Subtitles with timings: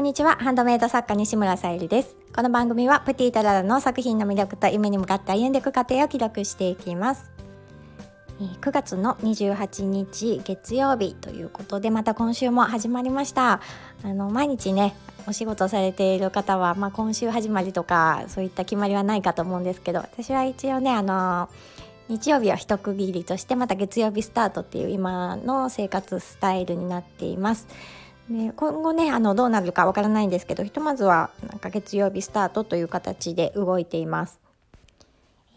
[0.00, 0.36] こんにちは。
[0.36, 2.16] ハンドメイド作家西村さゆりです。
[2.34, 7.30] この番組はプティートララの作品の魅力と夢に向かって歩んでいく過程を記録していきます。
[8.38, 13.60] 9月の28日月曜日ということでまた今週も始まりました。
[14.02, 14.96] あの毎日ね
[15.26, 21.50] お仕事されている方は、まあ、今週始まりとかそういった決まりはないかと思うんですけど私は一応ねあの
[22.08, 27.68] 日曜日は一区切りとしてまた月曜日スタートっていう今の生活スタイルになっています。
[28.30, 34.40] ね今後ねあのどうなるかわからないんですけどひとまずはなんか月曜日スタートという形で動いています。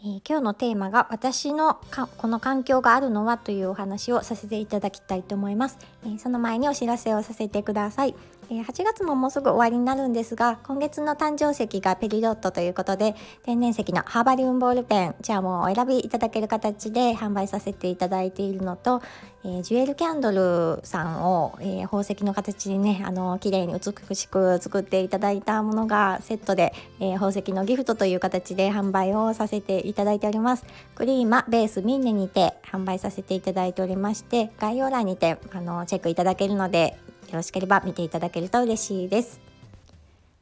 [0.05, 8.14] えー、今日のテーマが私のかこの環境があるのはというお話をさせていただきたいと思います、えー、その前にお知らせをさせてください、
[8.62, 19.02] 8月ももうすぐ終わりになるんですが今月の誕生石がペリドットということで天然石のハーバリウムボールペンじゃあもうお選びいただける形で販売させていただいているのと、
[19.44, 30.66] えジュエルキャンドルさんを、え宝石の形にねあの綺麗に美しく作っていただいたものがセットで、え宝石のギフトという形で販売をさせていただいております。
[30.95, 39.39] クリーマベースミンネにて販売させていただいておりまして概要欄にてあのチェックいただけるのでよろしければ見ていただけると嬉しいです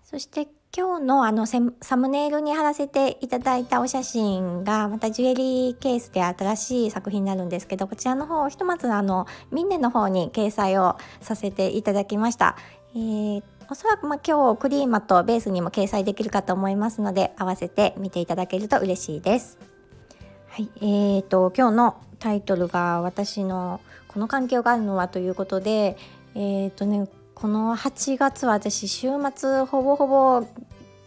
[0.03, 12.55] そして今日のあのサムネイルに貼らせていただいたお写真がまたジュエリーケースで新しい作品になるんですけどこちらの方をひとまずあのミンネの方に掲載をさせていただきました。
[12.95, 19.57] えーおそらくま今日クリーマとベースにも掲載できるかと思いますので合わせて見ていただけると嬉しいです。
[20.49, 25.95] はい、えーと今日のタイトルが私のこの環境があるのはということで
[26.35, 27.07] えーとね
[27.41, 30.45] この8月は私週末ほぼほぼ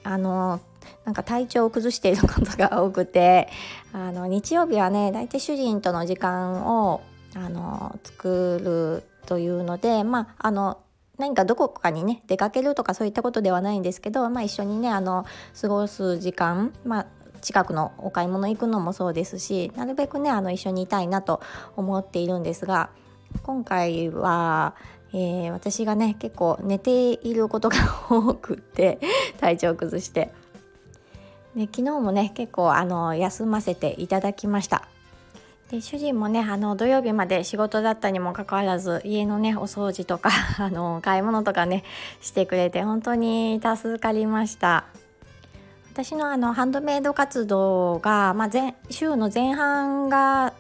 [0.03, 0.61] あの
[1.05, 3.49] なんか体調を崩していることが多くて
[3.93, 7.03] あの日曜日はね大体主人との時間を
[7.37, 10.79] あの作るというのでまああの
[11.19, 15.25] 何かどこかにね出かけるとかそういったことではないんですけど、まあ、一緒にねあの
[15.61, 17.07] 過ごす時間、まあ、
[17.41, 21.41] 近くのお買い物行くのもそうですしなるべくねあの一緒にいたいなと
[21.77, 22.91] 思っているんですが
[23.43, 24.75] 今回は
[25.17, 27.77] えー、私がね結構寝ていることが
[28.11, 28.99] 多くって
[29.39, 30.33] 体調崩して。
[31.55, 34.89] で昨日もね結構あの休ませていただきました。
[35.71, 41.85] で主人もねあの土曜日まで仕事だったにもかかわらず家のねお掃除とか あの買い物とかね
[42.21, 44.85] してくれて本当に助かりました。
[45.93, 48.51] 私のあのハンドメイド活動が、まあ、
[48.91, 50.53] 週の前半が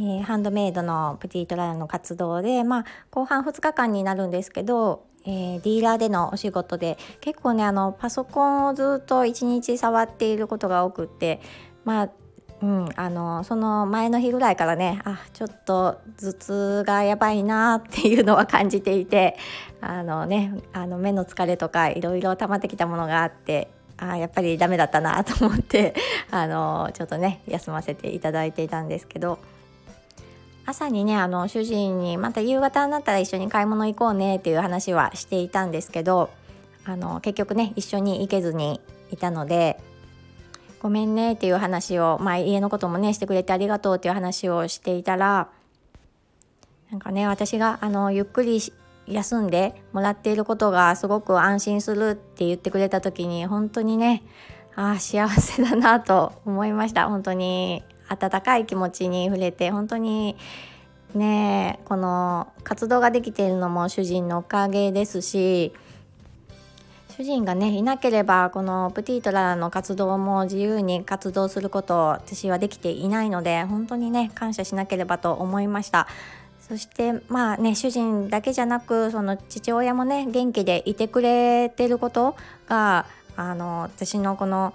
[0.00, 11.40] え、ハンドメイドのプティトラの活動で、まあ、後半2日間になるんですけど、えー、ディーラーでのお仕事で結構ねあのパソコンをずっと一日触っていることが多くって
[11.84, 12.10] まあ
[12.60, 19.36] うん、あのその前の日ぐらいからねあちょっと頭痛がやばいなっていうのは感じていて
[19.80, 25.94] あの、ね、あの目の疲れとかいろいろ溜まってきたものがあってあやっぱりダメだったなと思って
[26.32, 29.38] あのちょっとね休ませていただいていたんですけど。
[30.68, 36.28] 朝にねあの主人にまた夕方になったら一緒に買い物行こうねっていう話はしていたんですけど
[36.84, 38.78] あの結局ね一緒に行けずに
[39.10, 39.80] いたので
[40.80, 45.48] ごめんねっていう話を、まあ、家のこともねしてくれてありがとうっていう話をしていたら
[46.90, 48.60] なんかね私があのゆっくり
[49.06, 54.22] 休んでもらっていることがすごく安心するって言ってくれた時に本当にね
[54.76, 57.82] ああ幸せだなと思いました本当に。
[58.08, 60.36] 温かい気持ちに触れて本当に
[61.14, 65.72] ねこの活動ができているのも主人のおかげですし
[67.16, 76.06] 主人がねいなければこのプティートラの活動も自由に活動することを私はできていないので本当にね感謝しなければと思いました。
[76.60, 82.36] そしてまあね主人だけじゃなくその父親もね元気でいてくれてること
[82.68, 84.74] があの私のこの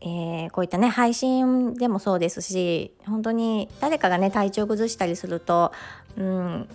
[0.00, 5.72] えー、こういったね配信でもそうですし本当に誰かがね体調崩したりすると、
[6.16, 6.68] うん、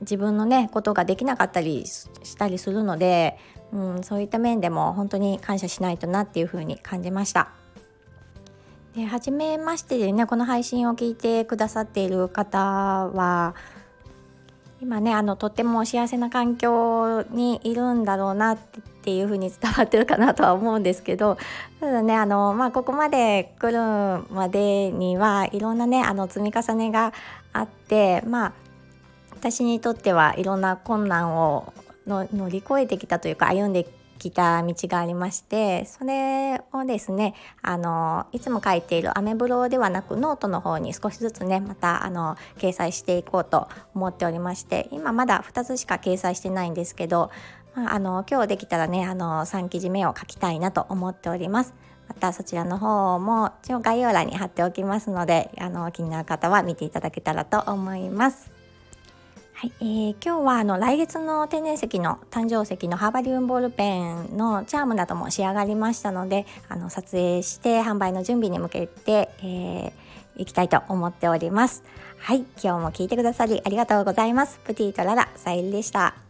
[0.00, 3.38] 自分のねことができなかったりしたりするので、
[3.72, 7.50] うん、そういった面でも本当に感謝しないとなっていうふうに感じました。
[8.94, 13.56] で初めましてでねこの配信を聞いてくださっている方は
[14.80, 18.58] 今ねあのとっても幸せな環境にいるんだろうなっ
[19.02, 21.38] ていうふうに伝わってるかなとは思うんですけど
[21.80, 27.12] ただねあの、まあ、ここまで来るまでにはいろんなねあの積み重ねが
[27.52, 28.52] あってまあ
[29.36, 31.72] 私にとってはいろんな困難を
[32.06, 33.86] 乗り越えてきたというか歩んで
[34.18, 47.30] きた道がありましてそれをですねあのいつも書いているアメブロではなくノートの方に少しずつねまたあの掲載していこうと思っておりまして今まだ2つしか掲載してないんですけど
[47.74, 51.74] まあ、あの今日できたらねあの3記事目を書きたいなと思っております。
[52.08, 58.53] またそちらの方も一応概要欄に貼っておきますのであの気になる方は見ていただけたらと思います。
[59.56, 71.84] はい、えー、今日はあの来月の天然石の誕生石のハーバリウムボールペンのチャームなども仕上がりましたのであの撮影して販売の準備に向けて、えー、いきたいと思っております。
[72.18, 74.58] はい今日も聞いてくださりありがとうございます。
[74.64, 76.23] プティとララさゆりでした。